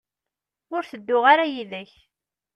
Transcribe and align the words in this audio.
Ur 0.75 0.83
tedduɣ 0.85 1.23
ara 1.33 1.45
yid-k. 1.53 1.91